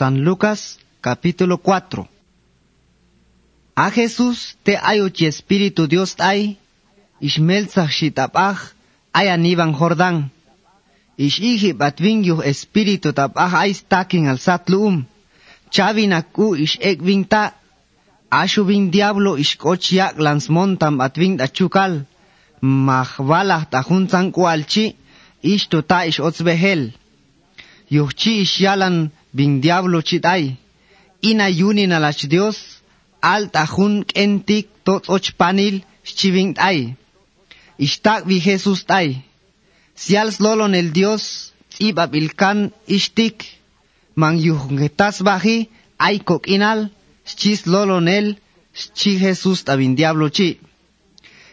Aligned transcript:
San 0.00 0.24
Lucas 0.24 0.78
capítulo 1.02 1.58
4. 1.58 2.08
A 3.74 3.90
Jesús 3.90 4.56
te 4.62 4.78
ayochi 4.78 5.26
Espíritu 5.26 5.86
Dios 5.88 6.16
ay, 6.18 6.56
ishmelzach 7.20 7.92
shitapach, 7.92 8.72
ay 9.12 9.28
aniban 9.28 9.76
Jordán. 9.76 10.32
Ish 11.18 11.40
iji 11.44 11.74
batvin 11.74 12.24
yuh 12.24 12.40
Espíritu 12.40 13.12
tapach 13.12 13.52
ay 13.52 13.76
stakin 13.76 14.24
al 14.32 14.40
satluum. 14.40 15.04
Chavin 15.68 16.16
aku 16.16 16.56
ish 16.56 16.80
ekvin 16.80 17.28
ta. 17.28 17.52
Ashu 18.32 18.64
vin 18.64 18.88
diablo 18.88 19.36
ish 19.36 19.60
koch 19.60 19.92
yak 19.92 20.16
lans 20.16 20.48
montam 20.48 20.96
batvin 20.96 21.36
da 21.36 21.44
chukal. 21.44 22.08
Mahvalah 22.64 23.68
ta 23.68 23.84
junzan 23.84 24.32
kualchi, 24.32 24.96
ish 25.44 25.68
to 25.68 25.84
ta 25.84 26.08
ish 26.08 26.24
otzbehel. 26.24 26.88
Yuhchi 27.92 28.48
ish 28.48 28.64
yalan 28.64 29.12
bin 29.32 29.60
diablo 29.60 30.02
chitay. 30.02 30.56
Ina 31.22 31.48
yunin 31.48 31.92
alach 31.92 32.22
Dios, 32.32 32.58
alt 33.22 33.56
ajun 33.56 34.04
kentik 34.04 34.66
tot 34.84 35.08
och 35.08 35.26
panil 35.38 35.82
chiving 36.04 36.54
ay. 36.58 36.94
Ishtak 37.78 38.26
vi 38.26 38.40
Jesus 38.40 38.84
tay. 38.84 39.22
Sials 39.94 40.40
lolon 40.40 40.74
el 40.74 40.92
Dios, 40.92 41.52
iba 41.78 42.06
bilkan 42.06 42.72
ishtik. 42.86 43.46
Man 44.14 44.38
yuhungetas 44.38 45.22
baji, 45.22 45.68
ay 45.98 46.20
inal, 46.46 46.90
chis 47.24 47.66
lolon 47.66 48.08
el, 48.08 48.36
chi 48.94 49.18
Jesus 49.18 49.64
tabin 49.64 49.94
diablo 49.94 50.28
chi. 50.30 50.58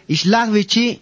Ishlak 0.08 0.50
vichi, 0.52 1.02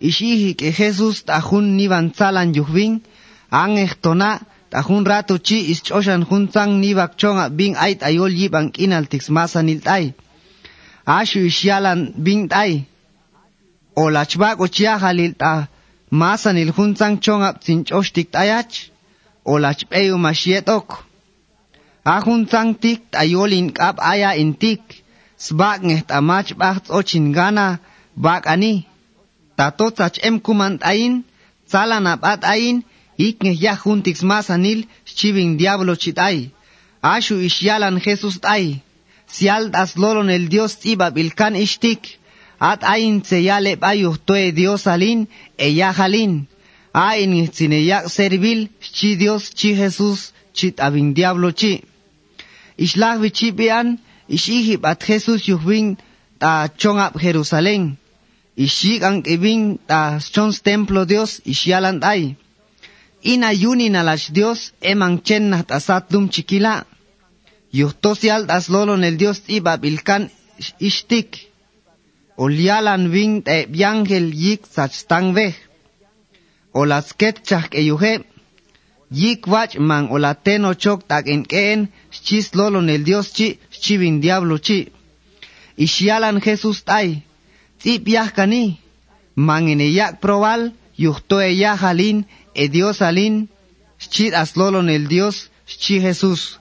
ishihi 0.00 0.54
que 0.54 0.72
Jesus 0.72 1.24
tajun 1.24 1.76
nivan 1.76 2.12
tzalan 2.12 2.54
yuhvin, 2.54 3.02
an 3.50 3.76
echtona, 3.78 4.40
Tajun 4.70 5.04
rato 5.10 5.34
chi 5.46 5.58
ischoshan 5.72 6.22
juntan 6.28 6.70
ni 6.80 6.90
bakchonga 6.98 7.48
bin 7.58 7.72
ait 7.84 8.00
ayol 8.08 8.32
yip 8.40 8.54
ang 8.54 8.68
inaltix 8.84 9.22
masanil 9.36 9.80
tay. 9.80 10.04
Ashu 11.18 11.40
isyalan 11.50 12.00
bin 12.24 12.48
tay. 12.52 12.84
O 13.96 14.02
lachbak 14.16 14.60
ochia 14.64 14.94
halil 15.02 15.32
ta 15.40 15.52
masanil 16.20 16.70
juntan 16.76 17.12
chonga 17.24 17.50
sinchoshtik 17.64 18.28
tayach. 18.34 18.74
O 19.50 19.52
lachpeyo 19.64 20.16
mashiet 20.24 20.68
ok. 20.68 20.88
Ajuntan 22.04 22.68
tik 22.82 23.00
ayolin 23.22 23.72
kap 23.72 23.96
aya 24.12 24.30
intik. 24.42 24.82
Sbak 25.46 25.80
ngeht 25.86 26.08
amach 26.18 26.50
bachts 26.60 26.90
ochin 26.98 27.32
gana 27.36 27.66
bak 28.24 28.44
ani. 28.52 28.74
Tatotsach 29.56 30.16
em 30.26 30.36
kumant 30.44 30.80
ayin. 30.90 31.24
Salanab 31.72 32.20
at 32.32 32.44
ayin. 32.44 32.84
Ikne 33.18 33.52
ya 33.64 33.74
juntix 33.76 34.22
más 34.22 34.50
anil 34.50 34.86
chivin 35.04 35.58
diablo 35.58 35.94
chitay. 35.96 36.50
Ashu 37.02 37.34
ishyalan 37.48 38.00
Jesus 38.04 38.38
tay. 38.40 38.80
Sial 39.26 39.70
das 39.70 39.96
lolon 39.96 40.30
el 40.30 40.48
Dios 40.48 40.78
iba 40.84 41.10
bilkan 41.10 41.54
ishtik. 41.56 42.18
At 42.60 42.82
ain 42.84 43.24
se 43.24 43.42
yale 43.42 43.76
bayu 43.76 44.16
toe 44.26 44.52
Dios 44.52 44.86
alin 44.86 45.28
e 45.58 45.68
ya 45.78 45.92
halin. 45.98 46.46
Ain 46.94 47.32
sine 47.52 47.80
yak 47.90 48.04
servil 48.08 48.60
chi 48.80 49.16
Dios 49.16 49.50
chi 49.58 49.70
Jesus 49.80 50.32
chit 50.56 50.76
abin 50.86 51.14
diablo 51.14 51.52
chi. 51.52 51.82
Ishlah 52.84 53.18
chi 53.36 53.48
bian 53.58 53.98
ishihip 54.28 54.84
at 54.84 55.00
Jesus 55.06 55.40
yuhwin 55.48 55.96
ta 56.40 56.68
chong 56.80 56.98
ap 56.98 57.14
Jerusalén. 57.24 57.98
Ishik 58.56 59.02
ang 59.02 59.22
ibing 59.34 59.78
ta 59.88 60.18
chons 60.34 60.62
templo 60.62 61.04
Dios 61.04 61.30
ishyalan 61.52 62.00
tay 62.00 62.36
ina 63.22 63.52
yunin 63.52 63.96
alach 63.96 64.30
Dios 64.32 64.72
eman 64.80 65.22
chen 65.22 65.52
asat 65.52 66.10
dum 66.10 66.28
chiquila. 66.28 66.84
Yuhtosial 67.72 68.46
das 68.46 68.68
lolon 68.68 69.04
el 69.04 69.16
Dios 69.18 69.42
iba 69.48 69.76
bilkan 69.76 70.30
ishtik. 70.80 71.50
Olialan 72.36 73.10
vin 73.12 73.42
te 73.42 73.66
biangel 73.66 74.26
yik 74.34 74.62
sachstang 74.74 75.34
vej. 75.34 75.54
Olasket 76.72 77.36
chak 77.48 77.74
eyuhe. 77.74 78.14
Yik 79.10 79.46
wach 79.46 79.74
man 79.78 80.08
olateno 80.14 80.70
chok 80.82 81.00
tak 81.08 81.24
en 81.28 81.42
keen 81.44 81.80
chis 82.10 82.54
lolon 82.54 82.88
el 82.88 83.04
Dios 83.04 83.26
chi 83.36 83.58
chivin 83.82 84.20
diablo 84.20 84.56
chi. 84.66 84.78
Ishialan 85.76 86.40
Jesus 86.40 86.84
tay. 86.84 87.22
Tip 87.82 88.06
kani. 88.36 88.78
Man 89.36 89.68
en 89.68 89.80
yak 89.80 90.20
probal 90.20 90.72
yuhto 90.96 91.38
halin 91.82 92.24
e 92.62 92.68
Dios 92.68 93.02
alin, 93.02 93.48
chit 94.12 94.34
aslolon 94.34 94.88
el 94.90 95.06
Dios, 95.06 95.50
chi 95.64 96.00
Jesús. 96.00 96.58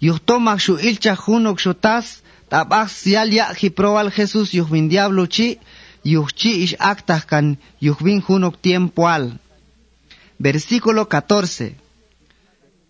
Yuhto 0.00 0.40
makshu 0.40 0.74
ilcha 0.88 1.14
junok 1.14 1.58
shotas, 1.60 2.06
tabach 2.50 2.90
sial 2.90 3.30
ya 3.32 3.46
hiproal 3.54 4.10
Jesús 4.10 4.48
yuhvin 4.58 4.88
diablo 4.88 5.22
chi, 5.34 5.48
yuhchi 6.02 6.50
ish 6.64 6.76
actas 6.92 7.22
kan 7.30 7.46
yuhvin 7.80 8.20
junok 8.26 8.54
tiempo 8.60 9.06
al. 9.06 9.38
Versículo 10.38 11.08
14. 11.08 11.76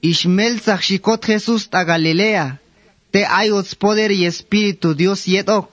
Ishmel 0.00 0.54
shikot 0.86 1.22
Jesús 1.30 1.68
ta 1.68 1.84
Galilea, 1.84 2.60
te 3.10 3.26
ayots 3.26 3.74
poder 3.74 4.10
y 4.12 4.24
espíritu 4.24 4.94
Dios 4.94 5.26
yetok. 5.26 5.68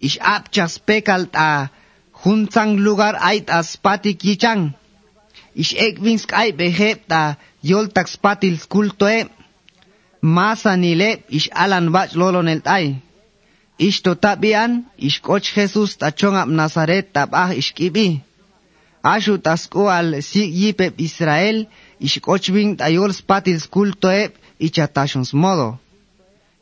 Ish 0.00 0.18
apchas 0.22 0.78
pekal 0.78 1.28
ta 1.28 1.72
junzang 2.20 2.78
lugar 2.86 3.16
ait 3.20 3.50
aspatik 3.50 4.24
yichang 4.24 4.79
ish 5.54 5.74
ekvins 5.86 6.22
k'ay 6.30 6.48
beheb 6.58 6.98
ta 7.10 7.36
yol 7.62 7.86
takspatil 7.96 8.56
ni 8.56 9.28
masanile 10.22 11.10
ish 11.28 11.48
alan 11.52 11.86
bach 11.94 12.12
lolo 12.20 12.40
nel 12.42 12.60
nelt'ay 12.60 12.86
ish 13.86 14.00
totabian 14.04 14.84
ish 14.98 15.18
koch 15.26 15.46
Jesus 15.54 15.90
tachon 16.00 16.36
ap 16.42 16.48
Nazaret 16.48 17.06
tabaj 17.14 17.56
ish 17.60 17.72
kibi. 17.76 18.08
Ashu 19.14 19.34
tasko 19.46 19.82
al 19.98 20.08
si 20.30 20.42
yipeb 20.60 20.94
Israel 21.08 21.56
ish 22.06 22.18
koch 22.26 22.46
bin 22.54 22.76
tayol 22.80 23.12
spatil 23.20 23.58
skultoe 23.64 24.22
ichatashons 24.66 25.32
modo. 25.42 25.68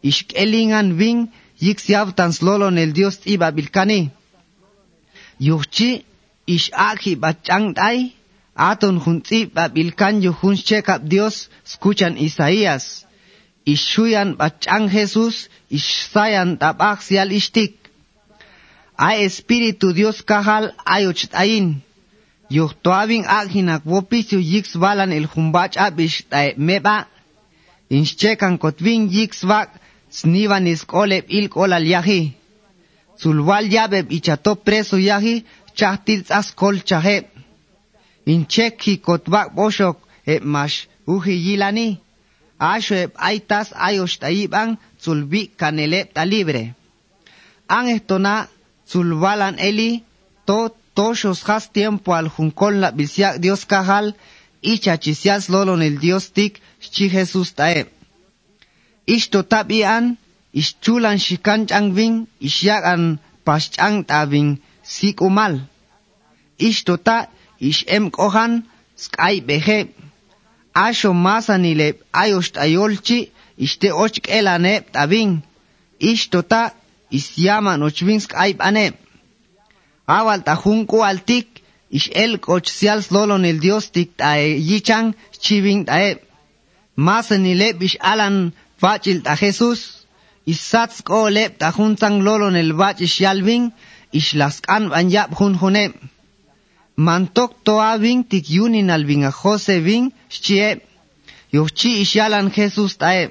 Ish 0.09 0.23
kelingan 0.31 0.89
bin 0.99 1.19
yik 1.65 1.79
siab 1.85 2.09
tans 2.17 2.39
lolo 2.47 2.71
nel 2.71 2.93
Dios 2.99 3.17
iba 3.35 3.49
bilkani. 3.57 4.01
Yuchi 5.47 5.91
ish 6.47 6.71
aki 6.91 7.13
bachang 7.23 7.67
tay 7.79 7.99
aton 8.59 9.01
junti 9.01 9.47
babilkan 9.47 10.23
yu 10.23 10.33
chekap 10.69 11.03
Dios 11.03 11.49
escuchan 11.67 12.17
Isaías. 12.19 13.07
Ishuyan 13.65 14.37
bachang 14.39 14.89
Jesús 14.89 15.49
ishayan 15.71 16.59
tabak 16.59 17.03
sial 17.03 17.31
ishtik. 17.33 17.77
Ay 18.97 19.25
espíritu 19.25 19.93
Dios 19.95 20.23
kahal 20.23 20.73
ayoch 20.85 21.29
ayin 21.33 21.81
yuhtoabin 22.51 23.25
aghinak 23.29 23.83
wopisu 23.87 24.39
yiks 24.41 24.77
balan 24.83 25.13
el 25.13 25.27
humbach 25.33 25.77
abish 25.77 26.25
meba. 26.57 27.07
Inchekan 27.91 28.59
kotvin 28.59 29.09
yiks 29.09 29.45
vak 29.45 29.69
snivan 30.11 30.67
iskoleb 30.67 31.25
il 31.29 31.49
kolal 31.49 31.87
yahi 31.87 32.33
sulwal 33.21 33.67
yabeb 33.73 34.11
ichato 34.13 34.55
preso 34.55 34.97
yahi 34.99 35.45
chahtil 35.75 36.23
tsas 36.25 36.55
kol 36.61 36.77
chaheb 36.89 37.25
incheki 38.33 38.93
kotbak 39.07 39.49
boshok 39.57 39.97
e 40.33 40.35
mash 40.53 40.77
uhi 41.13 41.35
yilani. 41.47 41.89
Ashweb 42.73 43.11
aitas 43.29 43.69
ayosh 43.89 44.17
taiban 44.23 44.69
zulbi 45.03 45.43
kanele 45.61 46.01
libre. 46.33 46.65
An 47.77 47.87
estona 47.95 48.35
zulbalan 48.91 49.57
eli 49.69 49.91
to 50.47 50.59
toshos 50.97 51.41
has 51.49 51.65
tiempo 51.77 52.11
al 52.19 52.29
junkol 52.35 52.75
la 52.83 52.91
bisiak 52.99 53.35
dios 53.45 53.63
kahal 53.73 54.07
y 54.71 54.73
chachisias 54.85 55.49
lolon 55.53 55.83
el 55.89 55.97
dios 56.05 56.25
tik 56.37 56.53
chi 56.93 57.05
jesus 57.15 57.49
tae. 57.59 57.87
Ishto 59.07 59.41
tabian 59.53 60.05
ishchulan 60.61 61.19
shikan 61.25 61.61
changvin 61.71 62.15
ishyakan 62.49 63.03
paschang 63.47 63.97
tabin 64.11 64.49
sikumal 64.95 65.55
ishto 66.69 66.95
ta 67.07 67.17
ишем 67.61 68.11
кохан 68.11 68.53
скай 68.97 69.41
бехе 69.41 69.89
ашо 70.75 71.13
масаниле 71.13 71.89
аёшт 72.13 72.55
айолчи 72.65 73.31
иште 73.57 73.89
очк 74.05 74.25
элане 74.39 74.75
табин 74.93 75.43
иштота 75.99 76.73
исяма 77.11 77.77
ночвин 77.77 78.21
скай 78.21 78.53
бане 78.55 78.87
авал 80.07 80.41
тахун 80.43 80.87
куалтик 80.87 81.49
иш 81.91 82.11
эл 82.25 82.39
кочсиал 82.39 83.03
слолон 83.03 83.45
el 83.45 83.59
dios 83.65 83.85
тик 83.95 84.11
тае 84.17 84.59
йичан 84.59 85.15
чивин 85.41 85.85
тае 85.85 86.11
масаниле 86.97 87.73
биш 87.73 87.97
алан 88.01 88.53
фачил 88.81 89.19
та 89.23 89.35
хесус 89.37 89.81
Isatz 90.53 91.03
ko 91.09 91.19
lep 91.37 91.59
ta 91.61 91.69
juntan 91.77 92.15
lolon 92.27 92.57
el 92.63 92.73
bach 92.81 93.01
ish 93.07 93.21
yalvin, 93.25 93.65
ish 94.19 94.31
laskan 94.41 94.85
van 94.93 95.07
yap 95.15 95.31
jun 95.39 95.55
junem. 95.61 95.93
mantok 97.07 97.53
toabin 97.65 98.21
tikyunin 98.31 98.89
albin 98.97 99.23
a 99.31 99.31
Jose 99.41 99.77
bin 99.87 100.05
shchie 100.35 100.69
yochchi 101.57 101.91
ishalan 102.05 102.47
Jesus 102.57 102.93
tae 103.03 103.23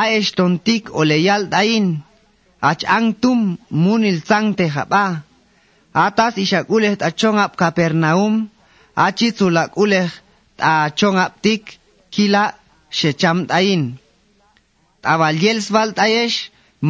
aesh 0.00 0.30
tontik 0.38 0.84
oleyal 1.00 1.42
dain 1.54 1.86
ach 2.70 2.82
angtum 2.98 3.40
munil 3.82 4.18
sangte 4.28 4.66
haba 4.76 5.04
atas 6.06 6.34
ishakuleh 6.44 6.94
tachong 7.02 7.38
ap 7.44 7.52
Capernaum 7.60 8.34
achi 9.06 9.28
tulakuleh 9.38 10.10
tachong 10.60 11.18
ap 11.24 11.32
tik 11.44 11.62
kila 12.14 12.44
shecham 12.98 13.38
dain 13.50 13.82
tavalyel 15.04 15.58
svalt 15.66 15.96
aesh 16.06 16.38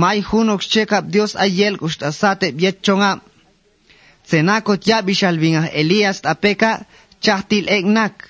mai 0.01 0.19
hunok 0.29 0.63
chekap 0.73 1.05
Dios 1.15 1.33
ayel 1.45 1.75
kustasate 1.81 2.47
biet 2.59 2.77
chongap 2.87 3.19
bietchongap. 4.25 4.31
Cenakot 4.31 4.87
ya 4.87 5.03
bishalvinga 5.03 5.69
Elias 5.73 6.23
tapeka 6.23 6.87
chahtil 7.21 7.69
eknak. 7.69 8.29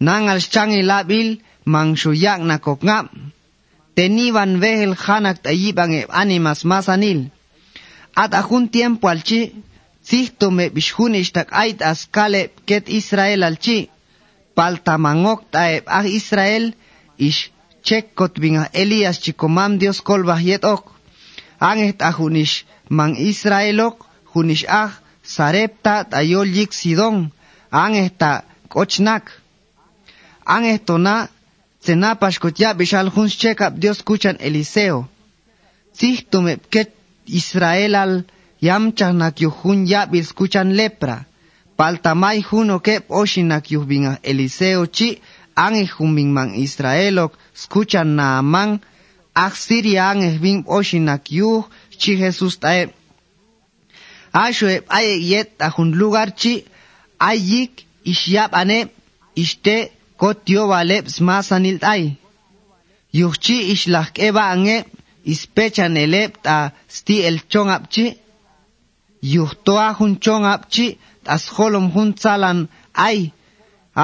Nangal 0.00 0.40
changi 0.40 0.82
labil 0.82 1.40
mangsuyak 1.64 2.40
na 2.40 2.58
kokngap. 2.58 3.10
Teniban 3.94 4.60
vehel 4.60 4.94
hanak 4.94 5.42
tayibang 5.42 5.92
e 5.92 6.04
animas 6.08 6.64
masanil. 6.64 7.30
At 8.14 8.32
akun 8.34 8.68
tiempo 8.68 9.08
alchi, 9.08 9.52
sihto 10.02 10.50
me 10.50 10.68
bishunish 10.70 11.32
tak 11.32 11.52
ait 11.52 11.82
askale 11.82 12.50
ket 12.66 12.88
Israel 12.88 13.42
alchi. 13.42 13.88
Paltamangok 14.54 15.50
taeb 15.50 15.84
ah 15.86 16.04
Israel 16.04 16.72
ish 17.18 17.52
chekkot 17.82 18.36
binga 18.40 18.68
Elias 18.72 19.20
chikomam 19.20 19.78
Dios 19.78 20.00
kolbah 20.00 20.40
yet 20.40 20.64
ok. 20.64 20.92
Anget 21.60 22.02
ahunish 22.02 22.64
mang 22.88 23.16
Israelok 23.16 24.04
hunish 24.32 24.68
ah 24.68 24.92
sarepta 25.26 26.04
tayol 26.06 26.48
sidon, 26.70 27.32
ang 27.70 27.94
esta 27.98 28.44
kochnak. 28.68 29.30
Ang 30.46 30.70
esto 30.70 30.98
na, 30.98 31.28
sena 31.82 32.14
pashkotya 32.14 32.74
bishal 32.78 33.10
hun 33.10 33.28
Dios 33.78 34.02
kuchan 34.02 34.36
Eliseo. 34.38 35.08
Sihtum 35.92 36.46
ket 36.70 36.94
Israel 37.26 37.94
al 37.94 38.24
yamchah 38.60 39.12
yuhun 39.38 39.86
ya 39.86 40.06
biskuchan 40.06 40.76
lepra. 40.76 41.26
Paltamay 41.76 42.40
juno 42.40 42.80
ke 42.80 43.04
oshinak 43.08 43.70
yuhbinga 43.70 44.18
Eliseo 44.22 44.86
chi 44.86 45.20
ang 45.56 45.76
ihumbing 45.76 46.32
man 46.32 46.54
Israelok 46.54 47.36
skuchan 47.52 48.16
na 48.16 48.40
man 48.40 48.80
ang 49.36 49.52
Siria 49.52 50.12
ang 50.12 50.24
ihbing 50.24 50.64
oshinak 50.64 51.28
yuh 51.28 51.68
chi 52.00 52.16
Jesus 52.16 52.56
taep 52.56 52.96
Ashoe 54.44 54.76
aye 54.98 55.14
yet 55.32 55.50
ahun 55.66 55.90
lugar 56.00 56.28
chi 56.40 56.54
ayik 57.30 57.72
ishyap 58.12 58.52
ane 58.60 58.78
iste 59.42 59.76
kot 60.20 60.38
yo 60.54 60.62
valep 60.72 61.04
smasanil 61.16 61.78
ay. 61.94 62.04
Yuchi 63.18 63.56
ishlach 63.74 64.12
eba 64.26 64.42
ange 64.54 64.76
ispechan 65.32 65.94
elep 66.04 66.32
ta 66.44 66.56
sti 66.96 67.16
el 67.28 67.38
chong 67.50 67.70
apchi. 67.76 68.06
Yuhtoa 69.34 69.88
hun 69.98 70.12
chong 70.24 70.44
apchi 70.54 70.86
tas 71.24 71.44
holom 71.54 71.86
hun 71.94 72.10
salan 72.22 72.58
ay. 73.08 73.18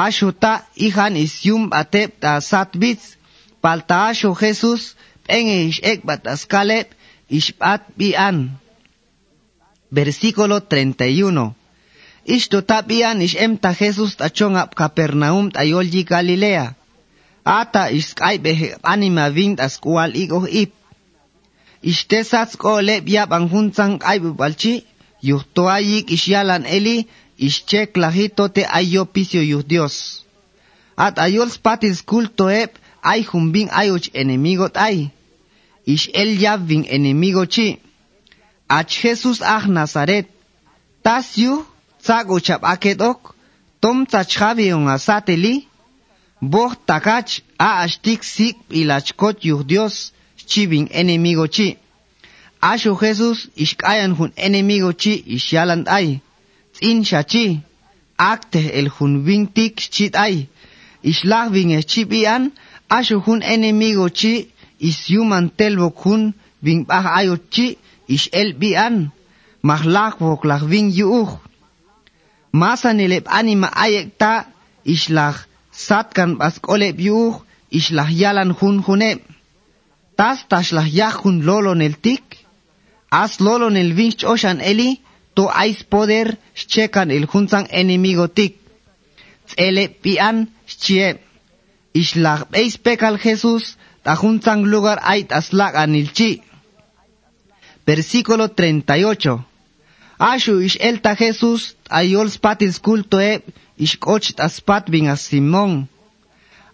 Ashuta 0.05 0.52
ihan 0.87 1.14
isyum 1.26 1.62
atep 1.81 2.11
ta 2.23 2.32
satbits. 2.50 3.05
Palta 3.62 3.96
asho 4.11 4.31
Jesus 4.40 4.82
penge 5.26 5.56
ish 5.69 5.81
ek 5.90 5.99
bataskalep 6.08 6.88
ishpat 7.38 7.82
bian. 7.99 8.38
Versículo 9.92 10.64
31. 10.64 11.52
Ishto 12.24 12.64
tapian 12.64 13.20
ish 13.20 13.36
emta 13.36 13.76
Jesus 13.76 14.16
tachong 14.16 14.56
ap 14.56 14.72
Capernaum 14.72 15.52
tayolji 15.52 16.08
Galilea. 16.08 16.72
Ata 17.44 17.92
behe 18.40 18.78
anima 18.82 19.28
vint 19.28 19.60
as 19.60 19.76
kual 19.76 20.16
igo 20.16 20.48
ip. 20.48 20.72
Ishte 21.82 22.24
sats 22.24 22.56
ko 22.56 22.80
ang 22.80 23.46
hunsang 23.52 23.98
kaibe 24.00 24.32
balchi. 24.32 24.86
Yuhto 25.20 25.68
ayik 25.68 26.08
yalan 26.26 26.64
eli 26.64 27.06
chek 27.68 27.96
lahito 27.96 28.48
te 28.48 28.64
ayo 28.64 29.04
pisio 29.04 29.42
yuh 29.42 29.62
Dios. 29.62 30.24
At 30.96 31.18
ayol 31.18 31.50
spatis 31.50 32.02
kulto 32.02 32.48
ep 32.48 32.78
ay 33.02 33.22
humbing 33.28 33.68
ayoch 33.70 34.08
enemigo 34.14 34.70
ay. 34.74 35.10
Ish 35.84 36.08
el 36.14 36.38
yab 36.40 36.64
ving 36.64 36.86
enemigo 36.88 37.44
chi. 37.44 37.82
Ach 38.78 38.88
Jesus 38.88 39.38
ah 39.42 39.64
Nazaret. 39.69 40.26
Tas 41.04 41.26
yuh 41.36 41.66
sak 42.06 42.26
uchap 42.36 42.62
akedok, 42.72 43.34
tom 43.82 44.06
tachjavion 44.12 44.88
asateli, 44.96 45.54
boh 46.40 46.72
takach 46.88 47.32
a 47.58 47.69
ashtik 47.84 48.20
sik 48.24 48.56
ilachkot 48.80 49.36
yuh 49.48 49.62
Dios, 49.70 50.12
chivin 50.48 50.86
enemigo 51.00 51.46
chi. 51.54 51.69
Asho 52.70 52.92
Jesus 53.00 53.38
ishkayan 53.64 54.12
hun 54.19 54.32
enemigo 54.46 54.90
chi 55.02 55.12
ishyaland 55.36 55.86
ay, 55.98 56.08
tzin 56.75 57.04
shachi, 57.08 57.60
akte 58.32 58.62
el 58.78 58.88
hun 58.96 59.12
vintik 59.26 59.76
chit 59.94 60.14
ay, 60.26 60.36
ishlach 61.10 61.48
vin 61.54 61.70
chibian, 61.90 62.42
asho 62.96 63.16
hun 63.25 63.40
enemigo 63.54 64.06
chi 64.18 64.32
isyuman 64.88 65.46
telbok 65.58 65.96
hun 66.04 66.22
vin 66.64 66.78
bah 66.88 67.06
ayot 67.18 67.42
chi 67.54 67.66
el 68.32 68.50
bian, 68.61 68.97
mahlak 69.62 70.19
vok 70.20 70.44
lach 70.50 70.64
vin 70.70 70.91
yuuch 70.99 71.32
masa 72.53 72.93
nilip 72.93 73.25
anima 73.38 73.69
ayek 73.85 74.06
ta 74.20 74.35
islah 74.85 75.37
satkan 75.87 76.31
bas 76.38 76.59
kolep 76.67 76.97
yuh 77.09 77.35
islah 77.70 78.09
yalan 78.11 78.50
hun 78.59 78.76
hune 78.87 79.12
tas 80.19 80.38
taslah 80.50 80.87
yahun 81.00 81.37
lolo 81.49 81.73
nel 81.75 81.97
tik 82.05 82.25
as 83.23 83.32
lolo 83.41 83.69
nel 83.70 83.91
vinch 83.99 84.23
oshan 84.32 84.59
eli 84.70 84.91
to 85.35 85.44
ais 85.62 85.81
poder 85.93 86.29
chekan 86.73 87.09
el 87.17 87.25
hunzang 87.32 87.67
enemigo 87.81 88.26
tik 88.38 88.53
tsele 89.49 89.85
pian 90.03 90.37
chie 90.82 91.09
islah 92.03 92.41
eis 92.61 92.75
pekal 92.85 93.17
Jesus 93.25 93.64
ta 94.05 94.12
hunzang 94.20 94.62
lugar 94.73 94.99
ait 95.12 95.29
aslak 95.38 95.75
anilchi 95.82 96.31
versículo 97.87 98.49
38 98.49 99.52
Ashu 100.23 100.62
ish 100.62 100.79
elta 100.79 101.17
Jesus 101.19 101.75
ayol 101.90 102.31
spatis 102.31 102.79
culto 102.79 103.19
e 103.19 103.43
ish 103.76 103.99
koch 103.99 104.31
aspat 104.38 104.87
bin 104.87 105.08
a 105.11 105.17
Simón. 105.17 105.88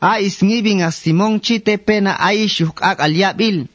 A 0.01 0.21
isngi 0.21 0.61
bin 0.63 0.83
a 0.83 0.91
Simón 0.93 1.41
chite 1.41 1.79
pena 1.79 2.13
a 2.21 2.35
ish 2.35 2.61
yuk 2.61 2.83
ak 2.83 3.01
aliabil. 3.01 3.67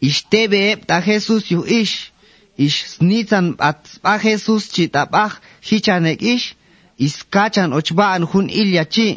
Ish 0.00 0.28
tebe 0.28 0.60
ep 0.72 0.84
ta 0.84 1.00
Jesus 1.00 1.50
yu 1.50 1.64
ish. 1.64 2.12
Ish 2.58 2.78
snitan 2.92 3.56
at 3.58 3.80
pa 4.02 4.18
Jesus 4.18 4.68
chitapach 4.68 5.40
hichanek 5.64 6.20
ish. 6.20 6.54
Ish 6.98 7.24
kachan 7.32 7.72
ochbaan 7.72 8.28
hun 8.28 8.52
ilya 8.52 8.84
chi. 8.84 9.08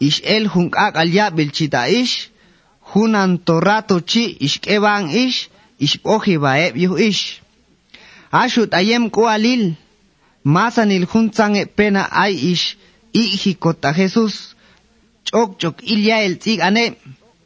Ish 0.00 0.20
el 0.24 0.50
hun 0.50 0.74
ak 0.74 0.98
aliabil 0.98 1.54
chita 1.54 1.86
ish. 1.86 2.30
Hunan 2.90 3.38
torato 3.38 4.02
chi 4.02 4.34
ish 4.40 4.58
kebang 4.58 5.14
ish. 5.14 5.46
ish 5.78 5.98
ba'eb 6.02 6.76
yuh 6.76 6.98
ish. 6.98 7.40
Ashut 8.32 8.74
ayem 8.74 9.10
ko 9.10 9.26
alil, 9.26 9.74
masan 10.44 10.90
il 10.90 11.06
pena 11.76 12.08
ay 12.10 12.34
ish, 12.52 12.76
ihi 13.12 13.54
kota 13.54 13.92
Jesus, 13.92 14.54
chok 15.24 15.58
chok 15.58 15.82
ilya 15.82 16.24
el 16.24 16.38
tig 16.38 16.60
ane, 16.60 16.96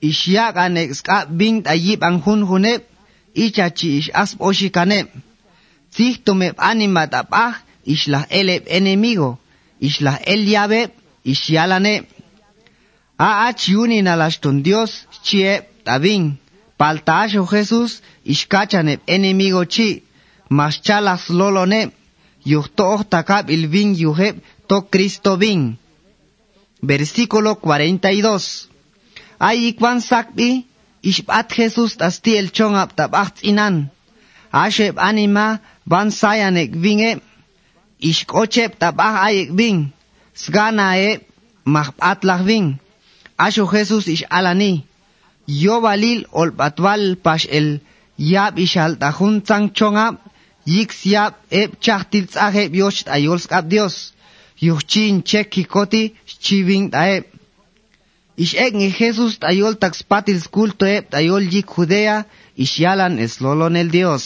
ish 0.01 0.29
yak 0.29 0.57
ane 0.57 0.95
ska 0.95 1.27
bing 1.27 1.63
tayib 1.63 2.03
ang 2.03 2.21
hun 2.25 2.43
hune, 2.43 2.81
ichachi 3.35 3.99
ish 3.99 4.11
asp 4.15 4.41
oshik 4.41 4.77
ane. 4.77 5.07
Tzihtome 5.91 6.55
animat 6.57 7.15
apah, 7.15 7.53
ba. 7.53 7.71
ish 7.85 8.09
eleb 8.31 8.65
enemigo, 8.69 9.39
ish 9.81 10.01
lah 10.01 10.19
el 10.27 10.47
yabe, 10.49 10.91
ish 11.25 11.51
yalane. 11.51 12.07
A 13.19 13.49
ach 13.49 13.69
yunin 13.69 14.07
alashton 14.07 14.63
Dios, 14.63 15.07
chie 15.23 15.61
tabing. 15.85 16.39
Paltasho 16.81 17.43
Jesus 17.53 18.01
ishkachane 18.33 18.95
enemigo 19.15 19.63
chi 19.73 19.89
maschalas 20.59 21.25
lolone, 21.39 21.93
yuhto 22.51 23.05
takab 23.13 23.51
il 23.51 23.69
vin 23.69 23.95
yuheb 23.95 24.37
to 24.69 24.77
Cristo 24.93 25.37
vin. 25.37 25.77
Versículo 26.83 27.51
42. 27.61 28.69
Ay 29.39 29.69
ikwan 29.71 30.01
sakbi, 30.01 30.65
ishbat 31.03 31.53
Jesus 31.57 32.01
asti 32.01 32.37
el 32.41 32.49
chong 32.57 32.77
ap 32.77 32.97
tabacht 32.97 33.37
inan. 33.51 33.91
Asheb 34.53 34.97
anima 34.99 35.61
van 35.87 36.09
sayanek 36.11 36.73
vinge, 36.85 37.21
ishkocheb 38.11 38.73
tabach 38.81 39.17
ayek 39.29 39.51
vin. 39.59 39.93
Sgana 40.35 40.97
e 40.97 41.21
mahbat 41.65 42.25
lach 42.25 42.43
vin. 42.49 42.67
Asho 43.39 43.65
Jesus 43.73 44.09
ish 44.09 44.25
alani. 44.31 44.90
Yo 45.51 45.81
balil 45.81 46.27
ol 46.31 46.51
batwal 46.59 47.17
pash 47.25 47.47
el 47.59 47.69
yab 48.33 48.55
ishal 48.65 48.93
tajun 49.03 49.43
chang 49.47 49.67
chongap 49.77 50.15
yik 50.75 50.91
siap 51.01 51.35
eb 51.61 51.71
chahtil 51.85 52.27
tzaheb 52.31 52.71
yosh 52.81 53.01
ayols 53.17 53.45
kap 53.51 53.65
Dios. 53.73 54.13
Yuchin 54.61 55.23
cheki 55.29 55.65
koti 55.73 56.03
chiving 56.45 56.87
taeb. 56.95 57.25
Ish 58.37 58.55
ni 58.73 58.89
Jesús 58.99 59.39
tayol 59.43 59.75
tax 59.83 60.03
patil 60.11 60.39
school 60.41 60.71
toep 60.81 61.11
tayol 61.11 61.45
yik 61.55 61.67
Judea, 61.75 62.27
ish 62.57 62.79
yalan 62.79 63.19
es 63.19 63.41
lolon 63.41 63.77
el 63.77 63.91
Dios. 63.91 64.25